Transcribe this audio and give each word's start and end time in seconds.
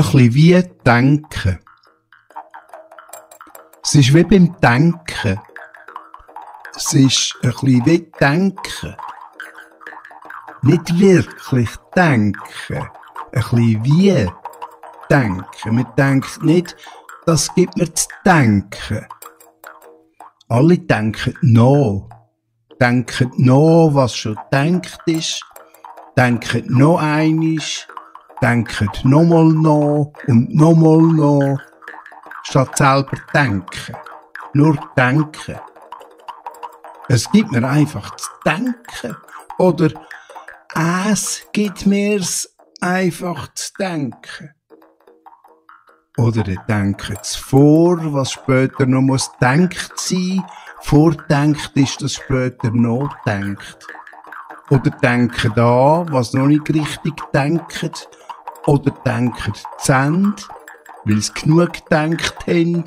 bisschen 0.00 0.34
wie 0.34 0.62
denken. 0.86 1.58
Es 3.84 3.94
ist 3.94 4.14
wie 4.14 4.24
beim 4.24 4.58
Denken. 4.60 5.40
Es 6.74 6.94
ist 6.94 7.36
ein 7.42 7.50
bisschen 7.50 7.84
wie 7.84 8.10
denken. 8.18 8.96
Nicht 10.62 10.98
wirklich 10.98 11.68
denken. 11.94 12.38
Ein 12.70 12.88
bisschen 13.32 13.84
wie 13.84 14.30
denken. 15.10 15.74
Man 15.74 15.86
denkt 15.98 16.42
nicht, 16.42 16.74
das 17.26 17.54
gibt 17.54 17.76
mir 17.76 17.92
zu 17.92 18.08
denken. 18.24 19.06
Alle 20.48 20.78
denken 20.78 21.36
noch. 21.42 22.08
Denken 22.80 23.30
noch, 23.36 23.90
was 23.92 24.16
schon 24.16 24.38
denkt 24.50 24.98
ist. 25.04 25.44
Denken 26.16 26.64
noch 26.78 26.98
einisch. 26.98 27.86
Denken 28.42 28.90
nochmal 29.04 29.44
noch 29.44 30.12
und 30.26 30.52
nochmal 30.54 31.00
noch. 31.00 31.58
Statt 32.42 32.76
selber 32.76 33.16
denken. 33.32 33.96
Nur 34.52 34.76
denken. 34.96 35.60
Es 37.08 37.30
gibt 37.30 37.52
mir 37.52 37.66
einfach 37.68 38.16
zu 38.16 38.28
denken. 38.44 39.16
Oder 39.58 39.90
es 41.10 41.46
gibt 41.52 41.86
mir's 41.86 42.56
einfach 42.80 43.48
zu 43.54 43.72
denken. 43.78 44.54
Oder 46.18 46.46
ihr 46.46 46.60
denkt 46.68 47.26
vor, 47.36 47.98
was 48.12 48.32
später 48.32 48.86
noch 48.86 49.00
muss 49.00 49.30
denkt 49.40 49.92
sein. 49.94 50.44
Vordenkt 50.80 51.70
ist, 51.74 52.02
dass 52.02 52.14
später 52.14 52.70
noch 52.70 53.14
denkt. 53.24 53.86
Oder 54.68 54.90
denkt 54.90 55.58
an, 55.58 56.12
was 56.12 56.34
noch 56.34 56.46
nicht 56.46 56.68
richtig 56.68 57.14
denkt. 57.32 58.08
Oder 58.66 58.90
denkt 59.04 59.64
zu 59.78 59.92
Ende, 59.92 60.42
weil 61.04 61.20
sie 61.20 61.32
genug 61.32 61.72
gedacht 61.72 62.46
haben. 62.46 62.84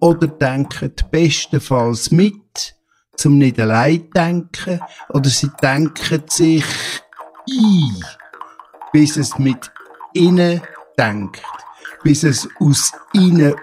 Oder 0.00 0.26
denkt 0.26 1.10
bestenfalls 1.10 2.10
mit, 2.10 2.76
zum 3.16 3.38
nicht 3.38 3.60
allein 3.60 4.10
denken. 4.10 4.80
Oder 5.10 5.28
sie 5.28 5.50
denken 5.62 6.22
sich 6.28 6.64
ein, 7.48 8.04
bis 8.92 9.16
es 9.16 9.38
mit 9.38 9.70
ihnen 10.14 10.62
denkt 10.98 11.42
bis 12.04 12.22
es 12.22 12.46
aus 12.60 12.92
ihnen 13.14 13.54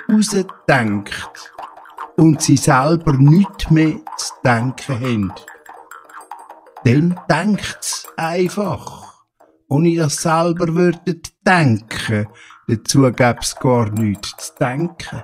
denkt 0.68 1.54
und 2.18 2.42
sie 2.42 2.58
selber 2.58 3.14
nichts 3.14 3.70
mehr 3.70 4.00
zu 4.18 4.34
denken 4.44 5.00
haben. 5.00 5.34
Dann 6.84 7.20
denkt's 7.30 8.08
einfach. 8.18 9.01
Ohne 9.72 9.96
dass 9.96 10.18
selber 10.18 10.68
würden 10.76 11.22
denken, 11.48 12.28
dazu 12.68 13.10
gäb's 13.14 13.56
gar 13.56 13.90
nichts 13.90 14.48
zu 14.48 14.54
denken. 14.60 15.24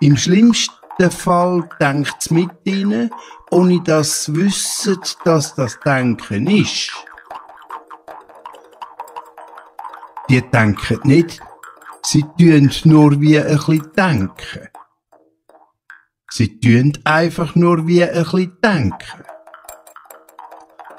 Im 0.00 0.16
schlimmsten 0.16 1.10
Fall 1.10 1.68
denkt's 1.80 2.30
mit 2.30 2.52
ihnen, 2.62 3.10
ohne 3.50 3.82
dass 3.82 4.26
sie 4.26 4.36
wissen, 4.36 4.96
dass 5.24 5.56
das 5.56 5.76
Denken 5.80 6.46
ist. 6.46 6.92
Die 10.30 10.40
denken 10.40 11.00
nicht, 11.02 11.40
Sie 12.04 12.22
tun 12.38 12.70
nur 12.84 13.20
wie 13.20 13.40
ein 13.40 13.56
bisschen 13.56 13.92
denken. 13.96 14.68
Sie 16.30 16.60
tun 16.60 16.92
einfach 17.02 17.56
nur 17.56 17.88
wie 17.88 18.04
ein 18.04 18.22
bisschen 18.22 18.56
denken. 18.62 19.31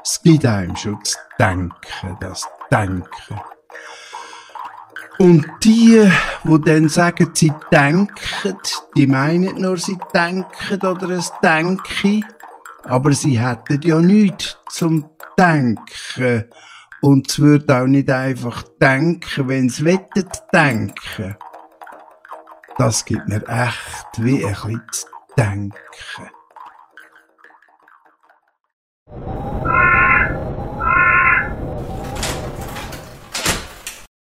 Es 0.04 0.22
gibt 0.22 0.46
einem 0.46 0.76
schon 0.76 1.04
zu 1.04 1.18
denken, 1.40 2.18
das 2.20 2.46
Denken. 2.70 3.42
Und 5.20 5.46
die, 5.64 6.12
wo 6.44 6.58
dann 6.58 6.90
sagen, 6.90 7.30
sie 7.34 7.54
denken, 7.72 8.58
die 8.98 9.08
meinen 9.08 9.62
nur, 9.62 9.78
sie 9.78 9.98
denken 10.14 10.86
oder 10.86 11.10
es 11.12 11.32
denken, 11.42 12.26
aber 12.84 13.14
sie 13.14 13.40
hätten 13.40 13.82
ja 13.84 14.00
nichts 14.00 14.58
zum 14.70 15.10
Denken 15.38 16.46
und 17.02 17.30
es 17.30 17.40
wird 17.40 17.72
auch 17.72 17.88
nicht 17.88 18.10
einfach 18.10 18.64
denken, 18.82 19.48
wenn 19.48 19.68
es 19.68 19.84
wettet 19.84 20.44
denken. 20.54 21.38
Das 22.78 23.06
gibt 23.06 23.28
mir 23.28 23.48
echt 23.48 24.24
wie 24.24 24.46
ein 24.46 24.52
bisschen 24.52 24.82
zu 24.92 25.08
denken. 25.38 26.30